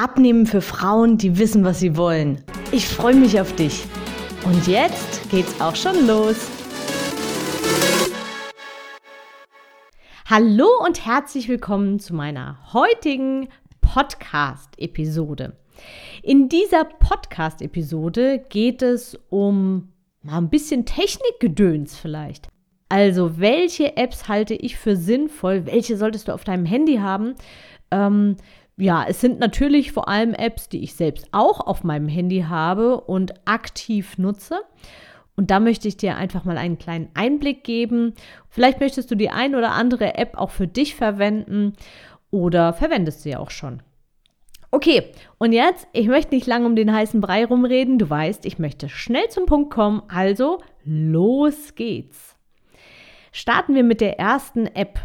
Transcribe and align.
Abnehmen 0.00 0.46
für 0.46 0.60
Frauen, 0.60 1.18
die 1.18 1.38
wissen, 1.38 1.64
was 1.64 1.80
sie 1.80 1.96
wollen. 1.96 2.40
Ich 2.70 2.86
freue 2.86 3.16
mich 3.16 3.40
auf 3.40 3.52
dich. 3.56 3.84
Und 4.44 4.68
jetzt 4.68 5.28
geht's 5.28 5.60
auch 5.60 5.74
schon 5.74 6.06
los. 6.06 6.36
Hallo 10.24 10.68
und 10.86 11.04
herzlich 11.04 11.48
willkommen 11.48 11.98
zu 11.98 12.14
meiner 12.14 12.72
heutigen 12.72 13.48
Podcast-Episode. 13.80 15.56
In 16.22 16.48
dieser 16.48 16.84
Podcast-Episode 16.84 18.44
geht 18.48 18.82
es 18.82 19.18
um 19.30 19.88
mal 20.22 20.38
ein 20.38 20.48
bisschen 20.48 20.86
Technikgedöns 20.86 21.96
vielleicht. 21.96 22.46
Also, 22.88 23.40
welche 23.40 23.96
Apps 23.96 24.28
halte 24.28 24.54
ich 24.54 24.78
für 24.78 24.94
sinnvoll? 24.94 25.66
Welche 25.66 25.96
solltest 25.96 26.28
du 26.28 26.32
auf 26.34 26.44
deinem 26.44 26.66
Handy 26.66 26.98
haben? 26.98 27.34
Ähm, 27.90 28.36
ja, 28.78 29.04
es 29.08 29.20
sind 29.20 29.40
natürlich 29.40 29.92
vor 29.92 30.08
allem 30.08 30.34
Apps, 30.34 30.68
die 30.68 30.82
ich 30.82 30.94
selbst 30.94 31.28
auch 31.32 31.60
auf 31.60 31.82
meinem 31.82 32.08
Handy 32.08 32.44
habe 32.48 33.00
und 33.00 33.34
aktiv 33.46 34.18
nutze. 34.18 34.60
Und 35.36 35.50
da 35.50 35.60
möchte 35.60 35.88
ich 35.88 35.96
dir 35.96 36.16
einfach 36.16 36.44
mal 36.44 36.56
einen 36.56 36.78
kleinen 36.78 37.10
Einblick 37.14 37.64
geben. 37.64 38.14
Vielleicht 38.48 38.80
möchtest 38.80 39.10
du 39.10 39.16
die 39.16 39.30
ein 39.30 39.54
oder 39.54 39.72
andere 39.72 40.14
App 40.16 40.36
auch 40.36 40.50
für 40.50 40.68
dich 40.68 40.94
verwenden 40.94 41.74
oder 42.30 42.72
verwendest 42.72 43.22
sie 43.22 43.36
auch 43.36 43.50
schon. 43.50 43.82
Okay, 44.70 45.12
und 45.38 45.52
jetzt, 45.52 45.88
ich 45.92 46.08
möchte 46.08 46.34
nicht 46.34 46.46
lange 46.46 46.66
um 46.66 46.76
den 46.76 46.92
heißen 46.92 47.20
Brei 47.20 47.44
rumreden. 47.46 47.98
Du 47.98 48.08
weißt, 48.08 48.46
ich 48.46 48.58
möchte 48.58 48.88
schnell 48.88 49.28
zum 49.28 49.46
Punkt 49.46 49.70
kommen. 49.70 50.02
Also, 50.08 50.60
los 50.84 51.74
geht's. 51.74 52.36
Starten 53.32 53.74
wir 53.74 53.84
mit 53.84 54.00
der 54.00 54.18
ersten 54.18 54.66
App. 54.66 55.00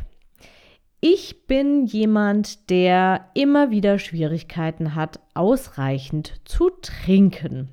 Ich 1.06 1.48
bin 1.48 1.84
jemand, 1.84 2.70
der 2.70 3.26
immer 3.34 3.72
wieder 3.72 4.00
Schwierigkeiten 4.00 4.96
hat, 4.96 5.20
ausreichend 5.34 6.40
zu 6.46 6.70
trinken. 6.82 7.68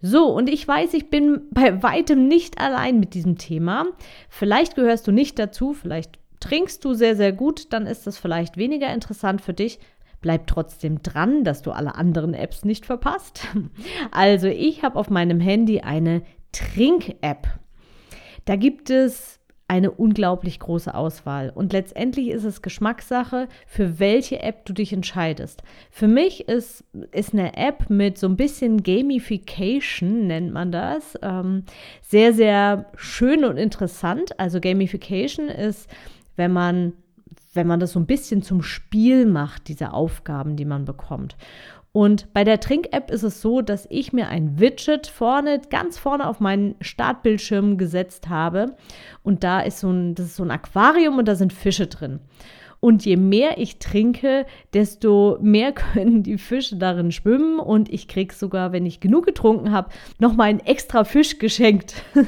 So, 0.00 0.26
und 0.26 0.48
ich 0.48 0.68
weiß, 0.68 0.94
ich 0.94 1.10
bin 1.10 1.48
bei 1.50 1.82
weitem 1.82 2.28
nicht 2.28 2.60
allein 2.60 3.00
mit 3.00 3.14
diesem 3.14 3.38
Thema. 3.38 3.86
Vielleicht 4.28 4.76
gehörst 4.76 5.08
du 5.08 5.10
nicht 5.10 5.36
dazu, 5.40 5.72
vielleicht 5.72 6.20
trinkst 6.38 6.84
du 6.84 6.94
sehr, 6.94 7.16
sehr 7.16 7.32
gut, 7.32 7.72
dann 7.72 7.88
ist 7.88 8.06
das 8.06 8.18
vielleicht 8.18 8.56
weniger 8.56 8.94
interessant 8.94 9.40
für 9.40 9.52
dich. 9.52 9.80
Bleib 10.20 10.46
trotzdem 10.46 11.02
dran, 11.02 11.42
dass 11.42 11.62
du 11.62 11.72
alle 11.72 11.96
anderen 11.96 12.34
Apps 12.34 12.64
nicht 12.64 12.86
verpasst. 12.86 13.48
Also, 14.12 14.46
ich 14.46 14.84
habe 14.84 14.96
auf 14.96 15.10
meinem 15.10 15.40
Handy 15.40 15.80
eine 15.80 16.22
Trink-App. 16.52 17.48
Da 18.44 18.54
gibt 18.54 18.90
es 18.90 19.39
eine 19.70 19.92
unglaublich 19.92 20.58
große 20.58 20.92
Auswahl. 20.92 21.52
Und 21.54 21.72
letztendlich 21.72 22.30
ist 22.30 22.42
es 22.42 22.60
Geschmackssache, 22.60 23.46
für 23.68 24.00
welche 24.00 24.40
App 24.40 24.64
du 24.64 24.72
dich 24.72 24.92
entscheidest. 24.92 25.62
Für 25.92 26.08
mich 26.08 26.48
ist, 26.48 26.82
ist 27.12 27.34
eine 27.34 27.56
App 27.56 27.88
mit 27.88 28.18
so 28.18 28.26
ein 28.26 28.36
bisschen 28.36 28.82
Gamification, 28.82 30.26
nennt 30.26 30.52
man 30.52 30.72
das, 30.72 31.16
ähm, 31.22 31.62
sehr, 32.02 32.34
sehr 32.34 32.86
schön 32.96 33.44
und 33.44 33.58
interessant. 33.58 34.40
Also 34.40 34.60
Gamification 34.60 35.46
ist, 35.46 35.88
wenn 36.34 36.52
man 36.52 36.94
wenn 37.52 37.66
man 37.66 37.80
das 37.80 37.92
so 37.92 37.98
ein 37.98 38.06
bisschen 38.06 38.42
zum 38.42 38.62
Spiel 38.62 39.26
macht, 39.26 39.66
diese 39.66 39.92
Aufgaben, 39.92 40.54
die 40.54 40.64
man 40.64 40.84
bekommt. 40.84 41.36
Und 41.92 42.32
bei 42.32 42.44
der 42.44 42.60
Trink-App 42.60 43.10
ist 43.10 43.24
es 43.24 43.42
so, 43.42 43.62
dass 43.62 43.86
ich 43.90 44.12
mir 44.12 44.28
ein 44.28 44.60
Widget 44.60 45.08
vorne, 45.08 45.60
ganz 45.70 45.98
vorne 45.98 46.28
auf 46.28 46.38
meinen 46.38 46.76
Startbildschirm 46.80 47.78
gesetzt 47.78 48.28
habe. 48.28 48.76
Und 49.24 49.42
da 49.42 49.60
ist 49.60 49.80
so 49.80 49.90
ein, 49.90 50.14
das 50.14 50.26
ist 50.26 50.36
so 50.36 50.44
ein 50.44 50.52
Aquarium 50.52 51.18
und 51.18 51.26
da 51.26 51.34
sind 51.34 51.52
Fische 51.52 51.88
drin. 51.88 52.20
Und 52.78 53.04
je 53.04 53.16
mehr 53.16 53.58
ich 53.58 53.78
trinke, 53.78 54.46
desto 54.72 55.36
mehr 55.40 55.72
können 55.92 56.22
die 56.22 56.38
Fische 56.38 56.76
darin 56.76 57.10
schwimmen. 57.10 57.58
Und 57.58 57.92
ich 57.92 58.06
kriege 58.06 58.34
sogar, 58.34 58.72
wenn 58.72 58.86
ich 58.86 59.00
genug 59.00 59.26
getrunken 59.26 59.72
habe, 59.72 59.90
nochmal 60.18 60.48
einen 60.48 60.60
extra 60.60 61.02
Fisch 61.02 61.38
geschenkt. 61.38 62.04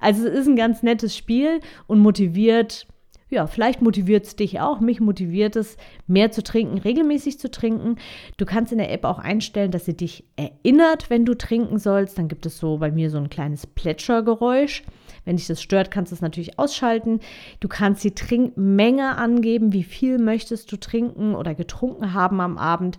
also 0.00 0.26
es 0.26 0.40
ist 0.40 0.48
ein 0.48 0.56
ganz 0.56 0.82
nettes 0.82 1.14
Spiel 1.14 1.60
und 1.86 2.00
motiviert 2.00 2.86
ja, 3.34 3.46
vielleicht 3.46 3.82
motiviert 3.82 4.24
es 4.24 4.36
dich 4.36 4.60
auch. 4.60 4.80
Mich 4.80 5.00
motiviert 5.00 5.56
es, 5.56 5.76
mehr 6.06 6.30
zu 6.30 6.42
trinken, 6.42 6.78
regelmäßig 6.78 7.38
zu 7.38 7.50
trinken. 7.50 7.96
Du 8.36 8.46
kannst 8.46 8.72
in 8.72 8.78
der 8.78 8.92
App 8.92 9.04
auch 9.04 9.18
einstellen, 9.18 9.70
dass 9.70 9.84
sie 9.84 9.96
dich 9.96 10.24
erinnert, 10.36 11.10
wenn 11.10 11.24
du 11.24 11.34
trinken 11.34 11.78
sollst. 11.78 12.16
Dann 12.16 12.28
gibt 12.28 12.46
es 12.46 12.58
so 12.58 12.78
bei 12.78 12.90
mir 12.90 13.10
so 13.10 13.18
ein 13.18 13.28
kleines 13.28 13.66
Plätschergeräusch. 13.66 14.84
Wenn 15.24 15.36
dich 15.36 15.46
das 15.46 15.60
stört, 15.60 15.90
kannst 15.90 16.12
du 16.12 16.14
es 16.14 16.22
natürlich 16.22 16.58
ausschalten. 16.58 17.20
Du 17.60 17.68
kannst 17.68 18.04
die 18.04 18.14
Trinkmenge 18.14 19.16
angeben, 19.16 19.72
wie 19.72 19.84
viel 19.84 20.18
möchtest 20.18 20.70
du 20.70 20.76
trinken 20.76 21.34
oder 21.34 21.54
getrunken 21.54 22.14
haben 22.14 22.40
am 22.40 22.56
Abend. 22.56 22.98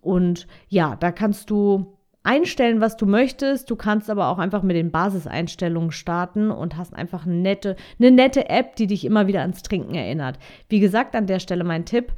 Und 0.00 0.46
ja, 0.68 0.96
da 0.96 1.12
kannst 1.12 1.50
du 1.50 1.96
einstellen, 2.22 2.80
was 2.80 2.96
du 2.96 3.06
möchtest. 3.06 3.70
Du 3.70 3.76
kannst 3.76 4.10
aber 4.10 4.28
auch 4.28 4.38
einfach 4.38 4.62
mit 4.62 4.76
den 4.76 4.90
Basiseinstellungen 4.90 5.90
starten 5.90 6.50
und 6.50 6.76
hast 6.76 6.94
einfach 6.94 7.26
eine 7.26 7.36
nette, 7.36 7.76
eine 7.98 8.10
nette 8.10 8.48
App, 8.48 8.76
die 8.76 8.86
dich 8.86 9.04
immer 9.04 9.26
wieder 9.26 9.40
ans 9.40 9.62
Trinken 9.62 9.94
erinnert. 9.94 10.38
Wie 10.68 10.80
gesagt, 10.80 11.14
an 11.14 11.26
der 11.26 11.40
Stelle 11.40 11.64
mein 11.64 11.86
Tipp, 11.86 12.12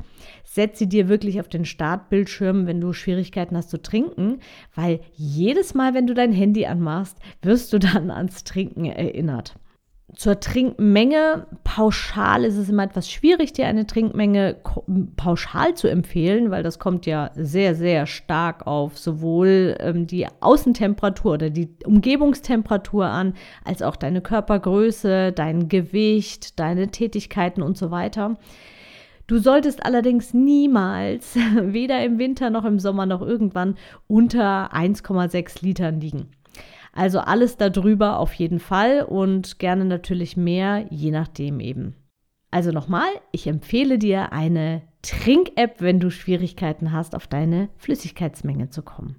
setz 0.44 0.78
sie 0.78 0.88
dir 0.88 1.08
wirklich 1.08 1.40
auf 1.40 1.48
den 1.48 1.64
Startbildschirm, 1.64 2.66
wenn 2.66 2.80
du 2.80 2.92
Schwierigkeiten 2.92 3.56
hast 3.56 3.70
zu 3.70 3.80
trinken, 3.80 4.40
weil 4.74 5.00
jedes 5.14 5.74
Mal, 5.74 5.94
wenn 5.94 6.06
du 6.06 6.14
dein 6.14 6.32
Handy 6.32 6.66
anmachst, 6.66 7.16
wirst 7.42 7.72
du 7.72 7.78
dann 7.78 8.10
ans 8.10 8.44
Trinken 8.44 8.86
erinnert. 8.86 9.54
Zur 10.14 10.40
Trinkmenge 10.40 11.46
pauschal 11.64 12.44
ist 12.44 12.58
es 12.58 12.68
immer 12.68 12.84
etwas 12.84 13.10
schwierig, 13.10 13.54
dir 13.54 13.66
eine 13.66 13.86
Trinkmenge 13.86 14.56
pauschal 15.16 15.74
zu 15.74 15.88
empfehlen, 15.88 16.50
weil 16.50 16.62
das 16.62 16.78
kommt 16.78 17.06
ja 17.06 17.30
sehr, 17.34 17.74
sehr 17.74 18.06
stark 18.06 18.66
auf 18.66 18.98
sowohl 18.98 19.74
ähm, 19.80 20.06
die 20.06 20.26
Außentemperatur 20.40 21.32
oder 21.32 21.48
die 21.48 21.70
Umgebungstemperatur 21.86 23.06
an, 23.06 23.32
als 23.64 23.80
auch 23.80 23.96
deine 23.96 24.20
Körpergröße, 24.20 25.32
dein 25.32 25.70
Gewicht, 25.70 26.60
deine 26.60 26.88
Tätigkeiten 26.88 27.62
und 27.62 27.78
so 27.78 27.90
weiter. 27.90 28.36
Du 29.26 29.38
solltest 29.38 29.82
allerdings 29.86 30.34
niemals, 30.34 31.36
weder 31.62 32.04
im 32.04 32.18
Winter 32.18 32.50
noch 32.50 32.66
im 32.66 32.78
Sommer 32.80 33.06
noch 33.06 33.22
irgendwann, 33.22 33.76
unter 34.08 34.74
1,6 34.74 35.64
Litern 35.64 36.00
liegen. 36.00 36.28
Also 36.92 37.20
alles 37.20 37.56
darüber 37.56 38.18
auf 38.18 38.34
jeden 38.34 38.60
Fall 38.60 39.02
und 39.02 39.58
gerne 39.58 39.84
natürlich 39.84 40.36
mehr, 40.36 40.86
je 40.90 41.10
nachdem 41.10 41.58
eben. 41.58 41.96
Also 42.50 42.70
nochmal, 42.70 43.08
ich 43.32 43.46
empfehle 43.46 43.98
dir 43.98 44.32
eine 44.32 44.82
Trink-App, 45.00 45.80
wenn 45.80 46.00
du 46.00 46.10
Schwierigkeiten 46.10 46.92
hast, 46.92 47.14
auf 47.16 47.26
deine 47.26 47.70
Flüssigkeitsmenge 47.78 48.68
zu 48.68 48.82
kommen. 48.82 49.16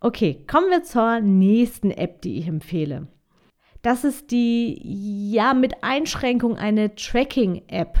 Okay, 0.00 0.44
kommen 0.50 0.68
wir 0.68 0.82
zur 0.82 1.20
nächsten 1.20 1.90
App, 1.92 2.20
die 2.22 2.38
ich 2.38 2.48
empfehle. 2.48 3.06
Das 3.82 4.02
ist 4.02 4.32
die, 4.32 4.80
ja, 5.32 5.54
mit 5.54 5.84
Einschränkung 5.84 6.56
eine 6.56 6.94
Tracking-App. 6.94 7.98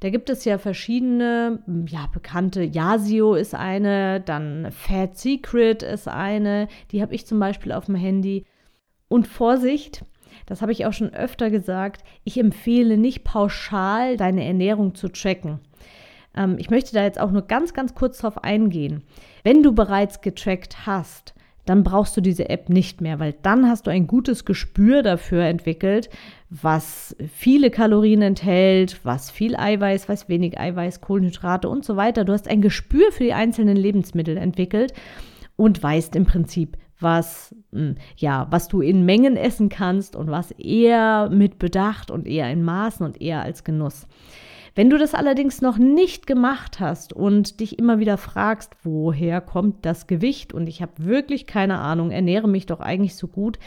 Da 0.00 0.10
gibt 0.10 0.30
es 0.30 0.44
ja 0.44 0.58
verschiedene, 0.58 1.62
ja, 1.88 2.08
bekannte. 2.12 2.62
Yasio 2.62 3.34
ist 3.34 3.54
eine, 3.54 4.20
dann 4.20 4.70
Fat 4.70 5.18
Secret 5.18 5.82
ist 5.82 6.08
eine. 6.08 6.68
Die 6.90 7.02
habe 7.02 7.14
ich 7.14 7.26
zum 7.26 7.38
Beispiel 7.38 7.72
auf 7.72 7.86
dem 7.86 7.94
Handy. 7.94 8.46
Und 9.08 9.26
Vorsicht, 9.26 10.04
das 10.46 10.62
habe 10.62 10.72
ich 10.72 10.86
auch 10.86 10.92
schon 10.92 11.14
öfter 11.14 11.50
gesagt, 11.50 12.04
ich 12.24 12.38
empfehle 12.38 12.96
nicht 12.96 13.24
pauschal 13.24 14.16
deine 14.16 14.44
Ernährung 14.44 14.94
zu 14.94 15.08
tracken. 15.08 15.60
Ähm, 16.36 16.56
ich 16.58 16.70
möchte 16.70 16.94
da 16.94 17.02
jetzt 17.02 17.20
auch 17.20 17.30
nur 17.30 17.42
ganz, 17.42 17.74
ganz 17.74 17.94
kurz 17.94 18.18
drauf 18.18 18.42
eingehen. 18.42 19.02
Wenn 19.42 19.62
du 19.62 19.72
bereits 19.72 20.20
getrackt 20.20 20.86
hast, 20.86 21.34
dann 21.66 21.82
brauchst 21.82 22.16
du 22.16 22.20
diese 22.20 22.50
App 22.50 22.68
nicht 22.68 23.00
mehr, 23.00 23.18
weil 23.18 23.34
dann 23.42 23.68
hast 23.68 23.86
du 23.86 23.90
ein 23.90 24.06
gutes 24.06 24.44
Gespür 24.44 25.02
dafür 25.02 25.44
entwickelt, 25.44 26.10
was 26.62 27.16
viele 27.32 27.70
Kalorien 27.70 28.22
enthält, 28.22 29.00
was 29.04 29.30
viel 29.30 29.56
Eiweiß, 29.56 30.08
was 30.08 30.28
wenig 30.28 30.58
Eiweiß, 30.58 31.00
Kohlenhydrate 31.00 31.68
und 31.68 31.84
so 31.84 31.96
weiter. 31.96 32.24
Du 32.24 32.32
hast 32.32 32.46
ein 32.46 32.60
Gespür 32.60 33.10
für 33.10 33.24
die 33.24 33.32
einzelnen 33.32 33.76
Lebensmittel 33.76 34.36
entwickelt 34.36 34.92
und 35.56 35.82
weißt 35.82 36.14
im 36.14 36.26
Prinzip, 36.26 36.76
was, 37.00 37.54
hm, 37.72 37.96
ja, 38.16 38.46
was 38.50 38.68
du 38.68 38.80
in 38.80 39.04
Mengen 39.04 39.36
essen 39.36 39.68
kannst 39.68 40.14
und 40.14 40.30
was 40.30 40.52
eher 40.52 41.28
mit 41.28 41.58
Bedacht 41.58 42.12
und 42.12 42.26
eher 42.26 42.50
in 42.50 42.62
Maßen 42.62 43.04
und 43.04 43.20
eher 43.20 43.42
als 43.42 43.64
Genuss. 43.64 44.06
Wenn 44.74 44.90
du 44.90 44.98
das 44.98 45.14
allerdings 45.14 45.60
noch 45.62 45.78
nicht 45.78 46.26
gemacht 46.26 46.80
hast 46.80 47.12
und 47.12 47.60
dich 47.60 47.78
immer 47.78 48.00
wieder 48.00 48.18
fragst, 48.18 48.72
woher 48.82 49.40
kommt 49.40 49.86
das 49.86 50.08
Gewicht 50.08 50.52
und 50.52 50.66
ich 50.66 50.82
habe 50.82 50.92
wirklich 50.96 51.46
keine 51.46 51.78
Ahnung, 51.78 52.10
ernähre 52.10 52.48
mich 52.48 52.66
doch 52.66 52.80
eigentlich 52.80 53.14
so 53.14 53.28
gut, 53.28 53.58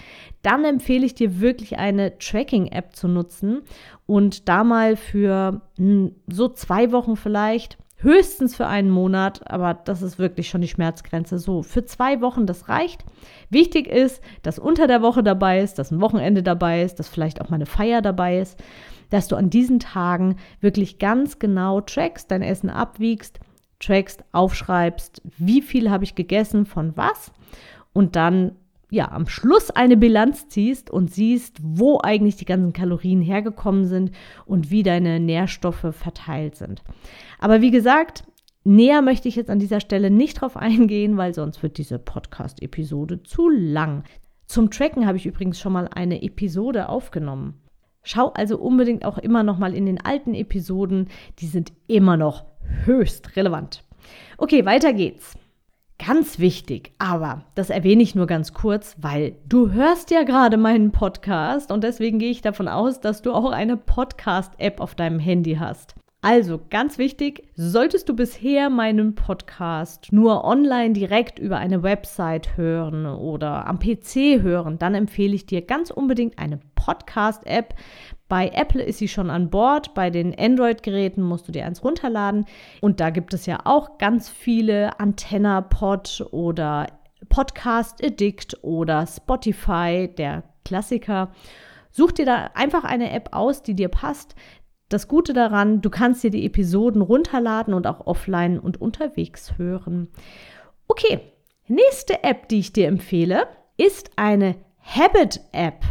dann 0.42 0.66
empfehle 0.66 1.06
ich 1.06 1.16
dir 1.16 1.40
wirklich 1.40 1.78
eine 1.78 2.18
Tracking-App 2.18 2.94
zu 2.94 3.08
nutzen 3.08 3.62
und 4.06 4.50
da 4.50 4.66
mal 4.66 4.98
für 4.98 5.62
hm, 5.78 6.12
so 6.28 6.50
zwei 6.50 6.92
Wochen 6.92 7.16
vielleicht 7.16 7.78
höchstens 8.00 8.56
für 8.56 8.68
einen 8.68 8.92
Monat, 8.92 9.50
aber 9.50 9.74
das 9.74 10.02
ist 10.02 10.20
wirklich 10.20 10.50
schon 10.50 10.62
die 10.62 10.68
Schmerzgrenze. 10.68 11.40
So, 11.40 11.64
für 11.64 11.84
zwei 11.86 12.22
Wochen, 12.22 12.46
das 12.46 12.70
reicht. 12.70 13.04
Wichtig 13.50 13.88
ist, 13.88 14.22
dass 14.44 14.60
unter 14.60 14.88
der 14.88 15.02
Woche 15.02 15.24
dabei 15.24 15.62
ist, 15.62 15.80
dass 15.80 15.92
ein 15.92 16.02
Wochenende 16.02 16.44
dabei 16.44 16.84
ist, 16.84 17.00
dass 17.00 17.08
vielleicht 17.08 17.42
auch 17.42 17.50
mal 17.50 17.56
eine 17.56 17.66
Feier 17.66 18.02
dabei 18.02 18.40
ist, 18.40 18.62
dass 19.10 19.28
du 19.28 19.36
an 19.36 19.50
diesen 19.50 19.80
Tagen 19.80 20.38
wirklich 20.62 21.00
ganz 21.00 21.40
genau 21.40 21.82
trackst, 21.82 22.32
dein 22.32 22.42
Essen 22.42 22.70
abwiegst, 22.70 23.40
trackst, 23.80 24.24
aufschreibst, 24.32 25.22
wie 25.38 25.62
viel 25.62 25.90
habe 25.90 26.04
ich 26.04 26.16
gegessen, 26.16 26.66
von 26.66 26.96
was 26.96 27.32
und 27.94 28.16
dann 28.16 28.54
ja, 28.90 29.12
am 29.12 29.28
Schluss 29.28 29.70
eine 29.70 29.98
Bilanz 29.98 30.48
ziehst 30.48 30.90
und 30.90 31.12
siehst, 31.12 31.58
wo 31.62 32.00
eigentlich 32.02 32.38
die 32.38 32.46
ganzen 32.46 32.72
Kalorien 32.72 33.22
hergekommen 33.22 33.86
sind 33.86 34.12
und 34.46 34.72
wie 34.72 34.84
deine 34.84 35.20
Nährstoffe 35.20 35.88
verteilt 35.92 36.56
sind. 36.56 36.84
Aber 37.40 37.62
wie 37.62 37.72
gesagt, 37.72 38.24
näher 38.64 39.02
möchte 39.02 39.28
ich 39.28 39.36
jetzt 39.36 39.50
an 39.50 39.60
dieser 39.60 39.82
Stelle 39.82 40.10
nicht 40.10 40.42
drauf 40.42 40.56
eingehen, 40.56 41.18
weil 41.18 41.34
sonst 41.34 41.62
wird 41.64 41.78
diese 41.78 42.00
Podcast-Episode 42.00 43.24
zu 43.24 43.50
lang. 43.50 44.04
Zum 44.46 44.72
Tracken 44.72 45.06
habe 45.06 45.18
ich 45.18 45.26
übrigens 45.26 45.60
schon 45.60 45.74
mal 45.74 45.90
eine 45.94 46.22
Episode 46.22 46.88
aufgenommen. 46.88 47.56
Schau 48.08 48.30
also 48.30 48.58
unbedingt 48.58 49.04
auch 49.04 49.18
immer 49.18 49.44
noch 49.44 49.58
mal 49.58 49.76
in 49.76 49.86
den 49.86 50.00
alten 50.00 50.34
Episoden, 50.34 51.10
die 51.40 51.46
sind 51.46 51.74
immer 51.88 52.16
noch 52.16 52.46
höchst 52.86 53.36
relevant. 53.36 53.84
Okay, 54.38 54.64
weiter 54.66 54.94
geht's. 54.94 55.38
Ganz 56.00 56.40
wichtig, 56.40 56.94
aber 57.00 57.44
das 57.56 57.70
erwähne 57.70 58.04
ich 58.04 58.16
nur 58.16 58.26
ganz 58.26 58.54
kurz, 58.54 58.96
weil 58.98 59.36
du 59.46 59.74
hörst 59.74 60.10
ja 60.10 60.24
gerade 60.24 60.56
meinen 60.56 60.94
Podcast 60.94 61.70
und 61.70 61.84
deswegen 61.84 62.18
gehe 62.18 62.32
ich 62.32 62.42
davon 62.42 62.70
aus, 62.70 63.02
dass 63.02 63.24
du 63.24 63.34
auch 63.34 63.52
eine 63.52 63.76
Podcast-App 63.76 64.80
auf 64.80 64.96
deinem 64.96 65.20
Handy 65.20 65.56
hast. 65.56 65.96
Also 66.22 66.60
ganz 66.72 66.98
wichtig, 66.98 67.48
solltest 67.56 68.10
du 68.10 68.16
bisher 68.16 68.72
meinen 68.72 69.14
Podcast 69.14 70.12
nur 70.12 70.44
online 70.46 70.94
direkt 70.94 71.38
über 71.38 71.58
eine 71.58 71.84
Website 71.84 72.58
hören 72.58 73.06
oder 73.06 73.68
am 73.68 73.78
PC 73.78 74.42
hören, 74.42 74.80
dann 74.80 74.96
empfehle 74.96 75.36
ich 75.36 75.46
dir 75.46 75.62
ganz 75.62 75.92
unbedingt 75.92 76.40
eine 76.40 76.60
Podcast-App. 76.74 77.76
Bei 78.28 78.50
Apple 78.50 78.82
ist 78.82 78.98
sie 78.98 79.08
schon 79.08 79.30
an 79.30 79.52
Bord, 79.52 79.94
bei 79.94 80.10
den 80.10 80.38
Android-Geräten 80.38 81.22
musst 81.22 81.48
du 81.48 81.52
dir 81.52 81.66
eins 81.68 81.84
runterladen 81.84 82.46
und 82.82 83.00
da 83.00 83.12
gibt 83.12 83.36
es 83.36 83.46
ja 83.46 83.60
auch 83.66 84.00
ganz 84.00 84.28
viele 84.28 85.00
Antenna-Pod 85.00 86.30
oder 86.32 86.88
Podcast 87.30 88.04
Addict 88.04 88.58
oder 88.64 89.06
Spotify, 89.06 90.10
der 90.18 90.44
Klassiker. 90.66 91.30
Such 91.98 92.12
dir 92.12 92.26
da 92.26 92.52
einfach 92.54 92.84
eine 92.84 93.12
App 93.12 93.30
aus, 93.32 93.64
die 93.64 93.74
dir 93.74 93.90
passt. 93.90 94.36
Das 94.90 95.08
Gute 95.08 95.34
daran, 95.34 95.82
du 95.82 95.90
kannst 95.90 96.24
dir 96.24 96.32
die 96.32 96.46
Episoden 96.46 97.02
runterladen 97.02 97.74
und 97.74 97.88
auch 97.88 98.08
offline 98.08 98.58
und 98.58 98.80
unterwegs 98.80 99.58
hören. 99.58 100.08
Okay, 100.88 101.20
nächste 101.68 102.24
App, 102.24 102.48
die 102.48 102.60
ich 102.60 102.72
dir 102.72 102.88
empfehle, 102.88 103.48
ist 103.76 104.12
eine 104.16 104.56
Habit-App. 104.82 105.84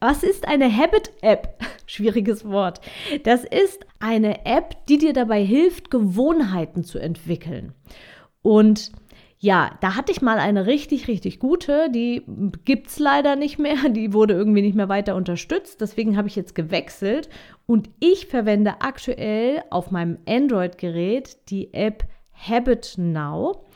Was 0.00 0.22
ist 0.22 0.48
eine 0.48 0.74
Habit-App? 0.74 1.58
Schwieriges 1.86 2.46
Wort. 2.48 2.80
Das 3.24 3.44
ist 3.44 3.86
eine 4.00 4.46
App, 4.46 4.86
die 4.86 4.98
dir 4.98 5.12
dabei 5.12 5.44
hilft, 5.44 5.90
Gewohnheiten 5.90 6.82
zu 6.82 6.98
entwickeln. 6.98 7.74
Und 8.40 8.92
ja, 9.44 9.72
da 9.82 9.94
hatte 9.94 10.10
ich 10.10 10.22
mal 10.22 10.38
eine 10.38 10.66
richtig, 10.66 11.06
richtig 11.06 11.38
gute. 11.38 11.90
Die 11.90 12.22
gibt 12.64 12.86
es 12.86 12.98
leider 12.98 13.36
nicht 13.36 13.58
mehr. 13.58 13.76
Die 13.90 14.14
wurde 14.14 14.32
irgendwie 14.32 14.62
nicht 14.62 14.74
mehr 14.74 14.88
weiter 14.88 15.14
unterstützt. 15.14 15.82
Deswegen 15.82 16.16
habe 16.16 16.28
ich 16.28 16.34
jetzt 16.34 16.54
gewechselt. 16.54 17.28
Und 17.66 17.90
ich 18.00 18.26
verwende 18.26 18.80
aktuell 18.80 19.62
auf 19.68 19.90
meinem 19.90 20.16
Android-Gerät 20.26 21.50
die 21.50 21.74
App 21.74 22.04
Habit 22.32 22.94
Now. 22.96 23.66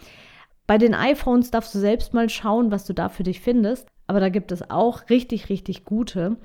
Bei 0.67 0.79
den 0.79 0.95
iPhones 0.95 1.51
darfst 1.51 1.75
du 1.75 1.81
selbst 1.81 2.15
mal 2.15 2.31
schauen, 2.31 2.71
was 2.71 2.87
du 2.87 2.95
da 2.95 3.11
für 3.11 3.23
dich 3.23 3.43
findest. 3.43 3.89
Aber 4.07 4.21
da 4.21 4.31
gibt 4.31 4.53
es 4.53 4.71
auch 4.71 5.11
richtig, 5.11 5.51
richtig 5.51 5.85
gute. 5.85 6.39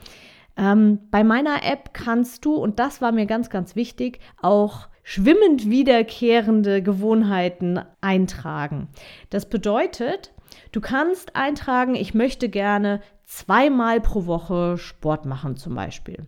Ähm, 0.57 0.99
bei 1.11 1.23
meiner 1.23 1.63
App 1.63 1.93
kannst 1.93 2.43
du, 2.43 2.55
und 2.55 2.77
das 2.77 2.99
war 2.99 3.13
mir 3.13 3.25
ganz, 3.25 3.49
ganz 3.49 3.77
wichtig, 3.77 4.19
auch 4.41 4.89
schwimmend 5.03 5.69
wiederkehrende 5.69 6.81
Gewohnheiten 6.81 7.79
eintragen. 8.01 8.87
Das 9.29 9.49
bedeutet, 9.49 10.33
du 10.71 10.81
kannst 10.81 11.35
eintragen, 11.35 11.95
ich 11.95 12.13
möchte 12.13 12.49
gerne 12.49 13.01
zweimal 13.25 14.01
pro 14.01 14.25
Woche 14.25 14.77
Sport 14.77 15.25
machen 15.25 15.57
zum 15.57 15.75
Beispiel. 15.75 16.27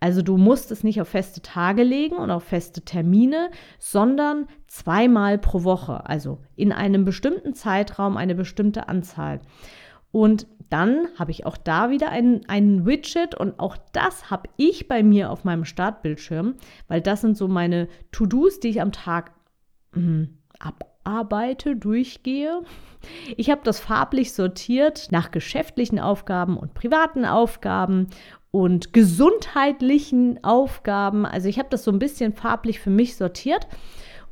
Also 0.00 0.22
du 0.22 0.36
musst 0.36 0.70
es 0.70 0.82
nicht 0.82 1.00
auf 1.00 1.08
feste 1.08 1.42
Tage 1.42 1.82
legen 1.82 2.16
und 2.16 2.30
auf 2.30 2.44
feste 2.44 2.82
Termine, 2.82 3.50
sondern 3.78 4.46
zweimal 4.66 5.38
pro 5.38 5.64
Woche, 5.64 6.06
also 6.06 6.38
in 6.56 6.72
einem 6.72 7.04
bestimmten 7.04 7.54
Zeitraum 7.54 8.16
eine 8.16 8.34
bestimmte 8.34 8.88
Anzahl. 8.88 9.40
Und 10.12 10.46
dann 10.70 11.08
habe 11.18 11.32
ich 11.32 11.46
auch 11.46 11.56
da 11.56 11.90
wieder 11.90 12.10
ein, 12.10 12.86
Widget 12.86 13.34
und 13.34 13.58
auch 13.58 13.76
das 13.92 14.30
habe 14.30 14.48
ich 14.56 14.86
bei 14.88 15.02
mir 15.02 15.30
auf 15.30 15.44
meinem 15.44 15.64
Startbildschirm, 15.64 16.54
weil 16.88 17.00
das 17.00 17.20
sind 17.20 17.36
so 17.36 17.48
meine 17.48 17.88
To-Dos, 18.12 18.60
die 18.60 18.68
ich 18.68 18.80
am 18.80 18.92
Tag 18.92 19.32
mh, 19.94 20.28
abarbeite, 20.58 21.74
durchgehe. 21.74 22.62
Ich 23.36 23.50
habe 23.50 23.62
das 23.64 23.80
farblich 23.80 24.32
sortiert 24.32 25.08
nach 25.10 25.32
geschäftlichen 25.32 25.98
Aufgaben 25.98 26.56
und 26.56 26.74
privaten 26.74 27.24
Aufgaben 27.24 28.08
und 28.52 28.92
gesundheitlichen 28.92 30.44
Aufgaben. 30.44 31.26
Also 31.26 31.48
ich 31.48 31.58
habe 31.58 31.68
das 31.70 31.82
so 31.82 31.90
ein 31.90 31.98
bisschen 31.98 32.32
farblich 32.32 32.78
für 32.78 32.90
mich 32.90 33.16
sortiert 33.16 33.66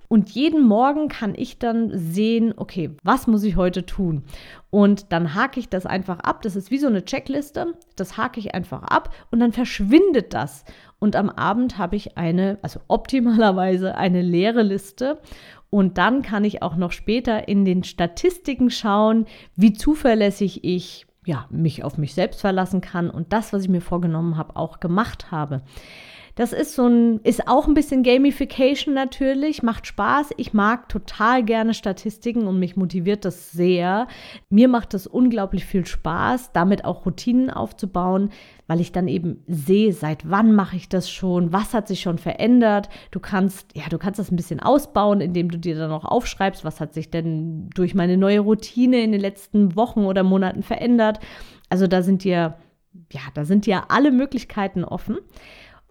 und 0.08 0.30
jeden 0.30 0.66
Morgen 0.66 1.08
kann 1.08 1.34
ich 1.36 1.58
dann 1.58 1.90
sehen, 1.92 2.54
okay, 2.56 2.90
was 3.02 3.26
muss 3.26 3.44
ich 3.44 3.56
heute 3.56 3.84
tun? 3.84 4.24
Und 4.70 5.12
dann 5.12 5.34
hake 5.34 5.60
ich 5.60 5.68
das 5.68 5.84
einfach 5.84 6.20
ab. 6.20 6.40
Das 6.42 6.56
ist 6.56 6.70
wie 6.70 6.78
so 6.78 6.86
eine 6.86 7.04
Checkliste. 7.04 7.74
Das 7.94 8.16
hake 8.16 8.40
ich 8.40 8.54
einfach 8.54 8.82
ab 8.82 9.14
und 9.30 9.40
dann 9.40 9.52
verschwindet 9.52 10.32
das. 10.32 10.64
Und 10.98 11.14
am 11.14 11.28
Abend 11.28 11.76
habe 11.76 11.96
ich 11.96 12.16
eine, 12.16 12.58
also 12.62 12.80
optimalerweise 12.88 13.96
eine 13.96 14.22
leere 14.22 14.62
Liste. 14.62 15.20
Und 15.70 15.98
dann 15.98 16.22
kann 16.22 16.44
ich 16.44 16.62
auch 16.62 16.76
noch 16.76 16.92
später 16.92 17.46
in 17.46 17.66
den 17.66 17.84
Statistiken 17.84 18.70
schauen, 18.70 19.26
wie 19.54 19.74
zuverlässig 19.74 20.64
ich 20.64 21.06
ja, 21.26 21.44
mich 21.50 21.84
auf 21.84 21.98
mich 21.98 22.14
selbst 22.14 22.40
verlassen 22.40 22.80
kann 22.80 23.10
und 23.10 23.34
das, 23.34 23.52
was 23.52 23.64
ich 23.64 23.68
mir 23.68 23.82
vorgenommen 23.82 24.38
habe, 24.38 24.56
auch 24.56 24.80
gemacht 24.80 25.30
habe. 25.30 25.60
Das 26.38 26.52
ist 26.52 26.76
so 26.76 26.86
ein, 26.86 27.18
ist 27.24 27.48
auch 27.48 27.66
ein 27.66 27.74
bisschen 27.74 28.04
Gamification 28.04 28.94
natürlich, 28.94 29.64
macht 29.64 29.88
Spaß. 29.88 30.30
Ich 30.36 30.52
mag 30.52 30.88
total 30.88 31.42
gerne 31.42 31.74
Statistiken 31.74 32.46
und 32.46 32.60
mich 32.60 32.76
motiviert 32.76 33.24
das 33.24 33.50
sehr. 33.50 34.06
Mir 34.48 34.68
macht 34.68 34.94
es 34.94 35.08
unglaublich 35.08 35.64
viel 35.64 35.84
Spaß, 35.84 36.52
damit 36.52 36.84
auch 36.84 37.04
Routinen 37.04 37.50
aufzubauen, 37.50 38.30
weil 38.68 38.80
ich 38.80 38.92
dann 38.92 39.08
eben 39.08 39.42
sehe, 39.48 39.92
seit 39.92 40.30
wann 40.30 40.54
mache 40.54 40.76
ich 40.76 40.88
das 40.88 41.10
schon, 41.10 41.52
was 41.52 41.74
hat 41.74 41.88
sich 41.88 42.02
schon 42.02 42.18
verändert. 42.18 42.88
Du 43.10 43.18
kannst, 43.18 43.76
ja, 43.76 43.88
du 43.90 43.98
kannst 43.98 44.20
das 44.20 44.30
ein 44.30 44.36
bisschen 44.36 44.60
ausbauen, 44.60 45.20
indem 45.20 45.50
du 45.50 45.58
dir 45.58 45.76
dann 45.76 45.90
auch 45.90 46.04
aufschreibst, 46.04 46.64
was 46.64 46.78
hat 46.78 46.94
sich 46.94 47.10
denn 47.10 47.68
durch 47.74 47.96
meine 47.96 48.16
neue 48.16 48.38
Routine 48.38 49.02
in 49.02 49.10
den 49.10 49.20
letzten 49.20 49.74
Wochen 49.74 50.04
oder 50.04 50.22
Monaten 50.22 50.62
verändert. 50.62 51.18
Also 51.68 51.88
da 51.88 52.02
sind 52.02 52.22
dir, 52.22 52.54
ja, 53.10 53.22
da 53.34 53.44
sind 53.44 53.66
dir 53.66 53.90
alle 53.90 54.12
Möglichkeiten 54.12 54.84
offen. 54.84 55.18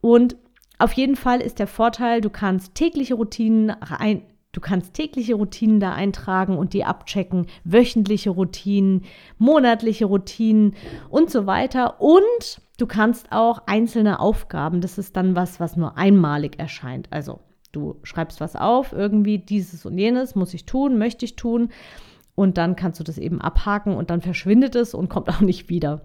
Und 0.01 0.35
auf 0.79 0.93
jeden 0.93 1.15
Fall 1.15 1.41
ist 1.41 1.59
der 1.59 1.67
Vorteil, 1.67 2.21
du 2.21 2.29
kannst 2.29 2.75
tägliche 2.75 3.15
Routinen 3.15 3.71
rein, 3.71 4.23
Du 4.57 4.61
kannst 4.61 4.95
tägliche 4.95 5.35
Routinen 5.35 5.79
da 5.79 5.93
eintragen 5.93 6.57
und 6.57 6.73
die 6.73 6.83
abchecken, 6.83 7.45
wöchentliche 7.63 8.31
Routinen, 8.31 9.03
monatliche 9.37 10.05
Routinen 10.05 10.73
und 11.09 11.29
so 11.29 11.45
weiter. 11.45 12.01
Und 12.01 12.59
du 12.79 12.87
kannst 12.87 13.31
auch 13.31 13.61
einzelne 13.67 14.19
Aufgaben, 14.19 14.81
das 14.81 14.97
ist 14.97 15.15
dann 15.15 15.35
was, 15.35 15.59
was 15.59 15.75
nur 15.75 15.95
einmalig 15.95 16.57
erscheint. 16.57 17.07
Also 17.11 17.39
du 17.71 17.97
schreibst 18.01 18.41
was 18.41 18.55
auf, 18.55 18.93
irgendwie 18.93 19.37
dieses 19.37 19.85
und 19.85 19.95
jenes 19.95 20.33
muss 20.33 20.55
ich 20.55 20.65
tun, 20.65 20.97
möchte 20.97 21.25
ich 21.25 21.35
tun. 21.35 21.69
Und 22.33 22.57
dann 22.57 22.75
kannst 22.75 22.99
du 22.99 23.03
das 23.03 23.19
eben 23.19 23.41
abhaken 23.41 23.95
und 23.95 24.09
dann 24.09 24.21
verschwindet 24.21 24.75
es 24.75 24.95
und 24.95 25.07
kommt 25.07 25.29
auch 25.29 25.41
nicht 25.41 25.69
wieder. 25.69 26.01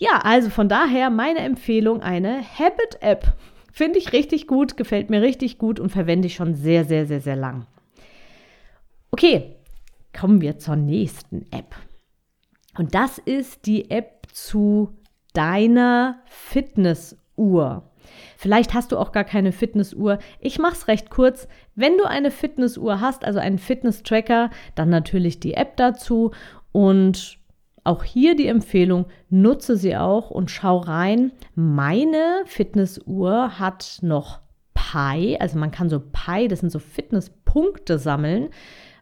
Ja, 0.00 0.20
also 0.24 0.48
von 0.48 0.70
daher 0.70 1.10
meine 1.10 1.40
Empfehlung, 1.40 2.00
eine 2.00 2.42
Habit-App. 2.42 3.34
Finde 3.70 3.98
ich 3.98 4.14
richtig 4.14 4.46
gut, 4.46 4.78
gefällt 4.78 5.10
mir 5.10 5.20
richtig 5.20 5.58
gut 5.58 5.78
und 5.78 5.90
verwende 5.90 6.26
ich 6.26 6.36
schon 6.36 6.54
sehr, 6.54 6.86
sehr, 6.86 7.04
sehr, 7.04 7.20
sehr 7.20 7.36
lang. 7.36 7.66
Okay, 9.10 9.56
kommen 10.18 10.40
wir 10.40 10.58
zur 10.58 10.76
nächsten 10.76 11.44
App. 11.52 11.76
Und 12.78 12.94
das 12.94 13.18
ist 13.18 13.66
die 13.66 13.90
App 13.90 14.26
zu 14.32 14.96
deiner 15.34 16.22
Fitnessuhr. 16.24 17.90
Vielleicht 18.38 18.72
hast 18.72 18.92
du 18.92 18.98
auch 18.98 19.12
gar 19.12 19.24
keine 19.24 19.52
Fitnessuhr. 19.52 20.18
Ich 20.40 20.58
mache 20.58 20.76
es 20.76 20.88
recht 20.88 21.10
kurz. 21.10 21.46
Wenn 21.74 21.98
du 21.98 22.04
eine 22.04 22.30
Fitnessuhr 22.30 23.02
hast, 23.02 23.22
also 23.26 23.38
einen 23.38 23.58
Fitness-Tracker, 23.58 24.48
dann 24.74 24.88
natürlich 24.88 25.40
die 25.40 25.52
App 25.52 25.76
dazu 25.76 26.30
und 26.72 27.39
auch 27.84 28.04
hier 28.04 28.36
die 28.36 28.46
Empfehlung, 28.46 29.06
nutze 29.28 29.76
sie 29.76 29.96
auch 29.96 30.30
und 30.30 30.50
schau 30.50 30.78
rein. 30.78 31.32
Meine 31.54 32.42
Fitnessuhr 32.46 33.58
hat 33.58 33.98
noch 34.02 34.40
Pi, 34.74 35.36
also 35.38 35.58
man 35.58 35.70
kann 35.70 35.88
so 35.88 36.00
Pi, 36.00 36.48
das 36.48 36.60
sind 36.60 36.70
so 36.70 36.78
Fitnesspunkte 36.78 37.98
sammeln. 37.98 38.48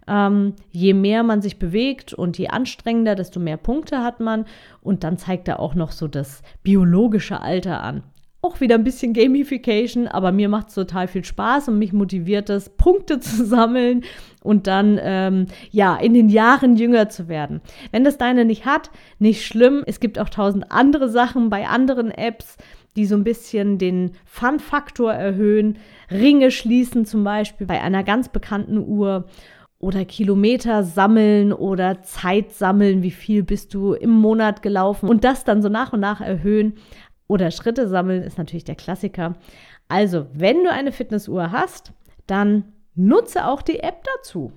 Ähm, 0.06 0.54
je 0.70 0.94
mehr 0.94 1.22
man 1.22 1.42
sich 1.42 1.58
bewegt 1.58 2.14
und 2.14 2.38
je 2.38 2.48
anstrengender, 2.48 3.14
desto 3.14 3.40
mehr 3.40 3.58
Punkte 3.58 4.02
hat 4.02 4.20
man. 4.20 4.46
Und 4.80 5.04
dann 5.04 5.18
zeigt 5.18 5.48
er 5.48 5.60
auch 5.60 5.74
noch 5.74 5.92
so 5.92 6.08
das 6.08 6.42
biologische 6.62 7.40
Alter 7.40 7.82
an. 7.82 8.02
Auch 8.40 8.60
wieder 8.60 8.76
ein 8.76 8.84
bisschen 8.84 9.14
Gamification, 9.14 10.06
aber 10.06 10.30
mir 10.30 10.48
macht 10.48 10.68
es 10.68 10.74
total 10.74 11.08
viel 11.08 11.24
Spaß 11.24 11.68
und 11.68 11.78
mich 11.78 11.92
motiviert 11.92 12.50
es, 12.50 12.68
Punkte 12.68 13.18
zu 13.20 13.44
sammeln 13.44 14.04
und 14.44 14.68
dann 14.68 14.98
ähm, 15.02 15.46
ja 15.70 15.96
in 15.96 16.14
den 16.14 16.28
Jahren 16.28 16.76
jünger 16.76 17.08
zu 17.08 17.26
werden. 17.28 17.60
Wenn 17.90 18.04
das 18.04 18.16
deine 18.16 18.44
nicht 18.44 18.64
hat, 18.64 18.90
nicht 19.18 19.44
schlimm. 19.44 19.82
Es 19.86 19.98
gibt 19.98 20.20
auch 20.20 20.28
tausend 20.28 20.70
andere 20.70 21.08
Sachen 21.08 21.50
bei 21.50 21.66
anderen 21.66 22.12
Apps, 22.12 22.56
die 22.94 23.06
so 23.06 23.16
ein 23.16 23.24
bisschen 23.24 23.76
den 23.78 24.12
Fun-Faktor 24.24 25.12
erhöhen. 25.12 25.78
Ringe 26.10 26.52
schließen 26.52 27.06
zum 27.06 27.24
Beispiel 27.24 27.66
bei 27.66 27.80
einer 27.80 28.04
ganz 28.04 28.28
bekannten 28.28 28.78
Uhr 28.78 29.26
oder 29.80 30.04
Kilometer 30.04 30.82
sammeln 30.82 31.52
oder 31.52 32.02
Zeit 32.02 32.52
sammeln, 32.52 33.02
wie 33.02 33.12
viel 33.12 33.44
bist 33.44 33.74
du 33.74 33.92
im 33.92 34.10
Monat 34.10 34.62
gelaufen 34.62 35.08
und 35.08 35.22
das 35.22 35.44
dann 35.44 35.62
so 35.62 35.68
nach 35.68 35.92
und 35.92 36.00
nach 36.00 36.20
erhöhen. 36.20 36.74
Oder 37.28 37.50
Schritte 37.50 37.88
sammeln 37.88 38.22
ist 38.22 38.38
natürlich 38.38 38.64
der 38.64 38.74
Klassiker. 38.74 39.34
Also, 39.86 40.26
wenn 40.32 40.64
du 40.64 40.72
eine 40.72 40.90
Fitnessuhr 40.92 41.52
hast, 41.52 41.92
dann 42.26 42.72
nutze 42.94 43.46
auch 43.46 43.62
die 43.62 43.78
App 43.78 44.02
dazu. 44.16 44.52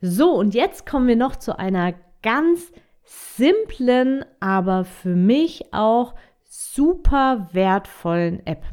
So, 0.00 0.32
und 0.32 0.54
jetzt 0.54 0.84
kommen 0.84 1.06
wir 1.06 1.16
noch 1.16 1.36
zu 1.36 1.58
einer 1.58 1.94
ganz 2.22 2.72
simplen, 3.04 4.24
aber 4.40 4.84
für 4.84 5.14
mich 5.14 5.72
auch 5.72 6.14
super 6.44 7.48
wertvollen 7.52 8.44
App. 8.46 8.64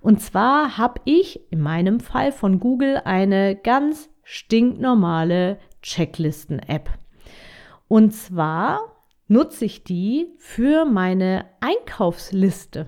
Und 0.00 0.20
zwar 0.20 0.76
habe 0.78 1.00
ich 1.04 1.40
in 1.52 1.60
meinem 1.60 2.00
Fall 2.00 2.32
von 2.32 2.60
Google 2.60 3.00
eine 3.04 3.56
ganz 3.56 4.08
stinknormale 4.22 5.58
Checklisten-App. 5.82 6.90
Und 7.88 8.12
zwar 8.12 8.95
nutze 9.28 9.64
ich 9.64 9.84
die 9.84 10.26
für 10.38 10.84
meine 10.84 11.46
Einkaufsliste. 11.60 12.86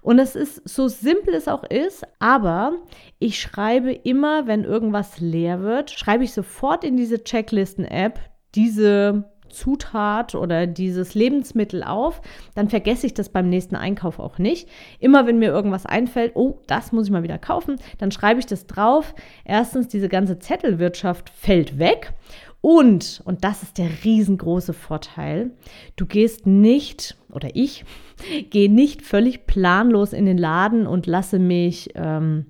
Und 0.00 0.18
es 0.18 0.36
ist 0.36 0.68
so 0.68 0.86
simpel 0.88 1.34
es 1.34 1.48
auch 1.48 1.64
ist, 1.64 2.04
aber 2.18 2.74
ich 3.18 3.40
schreibe 3.40 3.90
immer, 3.90 4.46
wenn 4.46 4.64
irgendwas 4.64 5.18
leer 5.18 5.62
wird, 5.62 5.90
schreibe 5.90 6.24
ich 6.24 6.34
sofort 6.34 6.84
in 6.84 6.96
diese 6.96 7.24
Checklisten-App 7.24 8.20
diese 8.54 9.24
Zutat 9.48 10.34
oder 10.34 10.66
dieses 10.66 11.14
Lebensmittel 11.14 11.82
auf, 11.82 12.20
dann 12.54 12.68
vergesse 12.68 13.06
ich 13.06 13.14
das 13.14 13.30
beim 13.30 13.48
nächsten 13.48 13.76
Einkauf 13.76 14.18
auch 14.18 14.38
nicht. 14.38 14.68
Immer 14.98 15.26
wenn 15.26 15.38
mir 15.38 15.50
irgendwas 15.50 15.86
einfällt, 15.86 16.32
oh, 16.34 16.60
das 16.66 16.92
muss 16.92 17.06
ich 17.06 17.12
mal 17.12 17.22
wieder 17.22 17.38
kaufen, 17.38 17.76
dann 17.98 18.10
schreibe 18.10 18.40
ich 18.40 18.46
das 18.46 18.66
drauf. 18.66 19.14
Erstens, 19.44 19.88
diese 19.88 20.08
ganze 20.08 20.38
Zettelwirtschaft 20.38 21.30
fällt 21.30 21.78
weg. 21.78 22.12
Und, 22.64 23.20
und 23.26 23.44
das 23.44 23.62
ist 23.62 23.76
der 23.76 23.90
riesengroße 24.04 24.72
Vorteil, 24.72 25.50
du 25.96 26.06
gehst 26.06 26.46
nicht, 26.46 27.14
oder 27.30 27.50
ich, 27.52 27.84
gehe 28.50 28.72
nicht 28.72 29.02
völlig 29.02 29.46
planlos 29.46 30.14
in 30.14 30.24
den 30.24 30.38
Laden 30.38 30.86
und 30.86 31.04
lasse 31.06 31.38
mich, 31.38 31.90
ähm, 31.94 32.46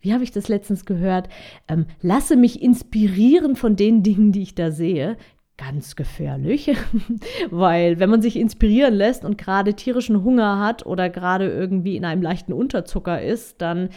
wie 0.00 0.14
habe 0.14 0.24
ich 0.24 0.30
das 0.30 0.48
letztens 0.48 0.86
gehört, 0.86 1.28
ähm, 1.68 1.84
lasse 2.00 2.34
mich 2.36 2.62
inspirieren 2.62 3.54
von 3.54 3.76
den 3.76 4.02
Dingen, 4.02 4.32
die 4.32 4.40
ich 4.40 4.54
da 4.54 4.70
sehe. 4.70 5.18
Ganz 5.58 5.96
gefährlich, 5.96 6.74
weil 7.50 8.00
wenn 8.00 8.08
man 8.08 8.22
sich 8.22 8.36
inspirieren 8.36 8.94
lässt 8.94 9.22
und 9.22 9.36
gerade 9.36 9.74
tierischen 9.74 10.24
Hunger 10.24 10.60
hat 10.60 10.86
oder 10.86 11.10
gerade 11.10 11.46
irgendwie 11.46 11.98
in 11.98 12.06
einem 12.06 12.22
leichten 12.22 12.54
Unterzucker 12.54 13.20
ist, 13.20 13.60
dann 13.60 13.90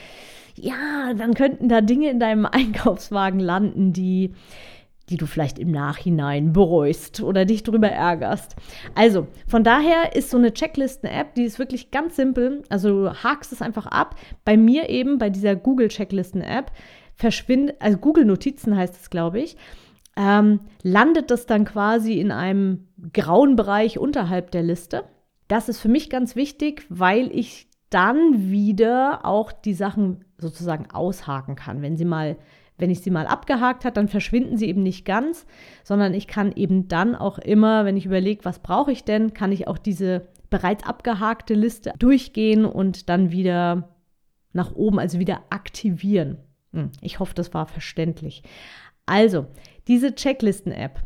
ja, 0.57 1.13
dann 1.17 1.33
könnten 1.33 1.69
da 1.69 1.81
Dinge 1.81 2.09
in 2.09 2.19
deinem 2.19 2.45
Einkaufswagen 2.51 3.39
landen, 3.39 3.93
die 3.93 4.33
die 5.09 5.17
du 5.17 5.27
vielleicht 5.27 5.59
im 5.59 5.71
Nachhinein 5.71 6.53
bereust 6.53 7.21
oder 7.21 7.45
dich 7.45 7.63
darüber 7.63 7.89
ärgerst. 7.89 8.55
Also, 8.95 9.27
von 9.47 9.63
daher 9.63 10.15
ist 10.15 10.31
so 10.31 10.37
eine 10.37 10.53
Checklisten-App, 10.53 11.35
die 11.35 11.43
ist 11.43 11.59
wirklich 11.59 11.91
ganz 11.91 12.15
simpel. 12.15 12.63
Also, 12.69 13.03
du 13.03 13.23
hakst 13.23 13.51
es 13.53 13.61
einfach 13.61 13.85
ab. 13.85 14.15
Bei 14.43 14.57
mir 14.57 14.89
eben, 14.89 15.17
bei 15.17 15.29
dieser 15.29 15.55
Google-Checklisten-App, 15.55 16.71
verschwindet, 17.13 17.77
also 17.79 17.97
Google-Notizen 17.97 18.75
heißt 18.75 18.95
es, 18.95 19.09
glaube 19.09 19.39
ich, 19.39 19.57
ähm, 20.17 20.61
landet 20.81 21.31
das 21.31 21.45
dann 21.45 21.65
quasi 21.65 22.19
in 22.19 22.31
einem 22.31 22.87
grauen 23.13 23.55
Bereich 23.55 23.99
unterhalb 23.99 24.51
der 24.51 24.63
Liste. 24.63 25.03
Das 25.47 25.69
ist 25.69 25.79
für 25.79 25.89
mich 25.89 26.09
ganz 26.09 26.35
wichtig, 26.35 26.85
weil 26.89 27.29
ich 27.35 27.67
dann 27.89 28.49
wieder 28.49 29.25
auch 29.25 29.51
die 29.51 29.73
Sachen 29.73 30.25
sozusagen 30.37 30.87
aushaken 30.91 31.55
kann. 31.55 31.81
Wenn 31.81 31.97
sie 31.97 32.05
mal, 32.05 32.37
wenn 32.77 32.89
ich 32.89 33.01
sie 33.01 33.11
mal 33.11 33.27
abgehakt 33.27 33.85
habe, 33.85 33.93
dann 33.93 34.07
verschwinden 34.07 34.57
sie 34.57 34.67
eben 34.67 34.83
nicht 34.83 35.05
ganz, 35.05 35.45
sondern 35.83 36.13
ich 36.13 36.27
kann 36.27 36.51
eben 36.51 36.87
dann 36.87 37.15
auch 37.15 37.37
immer, 37.39 37.85
wenn 37.85 37.97
ich 37.97 38.05
überlege, 38.05 38.45
was 38.45 38.59
brauche 38.59 38.91
ich 38.91 39.03
denn, 39.03 39.33
kann 39.33 39.51
ich 39.51 39.67
auch 39.67 39.77
diese 39.77 40.27
bereits 40.49 40.85
abgehakte 40.85 41.53
Liste 41.53 41.93
durchgehen 41.97 42.65
und 42.65 43.09
dann 43.09 43.31
wieder 43.31 43.95
nach 44.53 44.73
oben, 44.73 44.99
also 44.99 45.19
wieder 45.19 45.43
aktivieren. 45.49 46.37
Hm, 46.73 46.91
ich 47.01 47.19
hoffe, 47.19 47.33
das 47.33 47.53
war 47.53 47.65
verständlich. 47.65 48.43
Also, 49.05 49.47
diese 49.87 50.15
Checklisten-App 50.15 51.01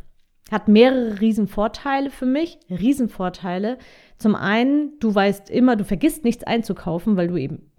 hat 0.50 0.68
mehrere 0.68 1.20
Riesenvorteile 1.20 2.10
für 2.10 2.26
mich. 2.26 2.58
Riesenvorteile. 2.68 3.78
Zum 4.18 4.34
einen, 4.34 4.98
du 4.98 5.14
weißt 5.14 5.50
immer, 5.50 5.76
du 5.76 5.84
vergisst 5.84 6.24
nichts 6.24 6.44
einzukaufen, 6.44 7.16
weil 7.16 7.28
du 7.28 7.36
eben, 7.36 7.69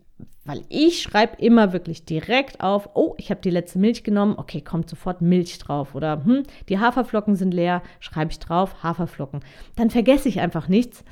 weil 0.43 0.63
ich 0.69 1.01
schreibe 1.01 1.41
immer 1.41 1.71
wirklich 1.71 2.05
direkt 2.05 2.61
auf, 2.61 2.89
oh, 2.95 3.13
ich 3.17 3.29
habe 3.29 3.41
die 3.41 3.51
letzte 3.51 3.77
Milch 3.77 4.03
genommen, 4.03 4.35
okay, 4.37 4.61
kommt 4.61 4.89
sofort 4.89 5.21
Milch 5.21 5.59
drauf. 5.59 5.93
Oder 5.93 6.25
hm, 6.25 6.43
die 6.67 6.79
Haferflocken 6.79 7.35
sind 7.35 7.53
leer, 7.53 7.83
schreibe 7.99 8.31
ich 8.31 8.39
drauf, 8.39 8.83
Haferflocken. 8.83 9.41
Dann 9.75 9.91
vergesse 9.91 10.29
ich 10.29 10.39
einfach 10.39 10.67
nichts 10.67 11.03